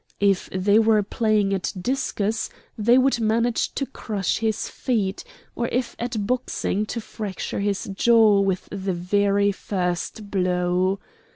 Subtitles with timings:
[0.19, 5.23] If they were playing at discus, they would manage to crush his feet,
[5.55, 10.99] or if at boxing to fracture his jaw with the very first blow.